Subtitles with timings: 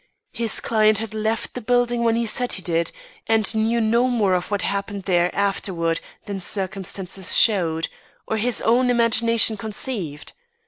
[0.31, 2.91] His client had left the building when he said he did,
[3.27, 7.87] and knew no more of what happened there afterward than circumstances showed,
[8.27, 10.33] or his own imagination conceived.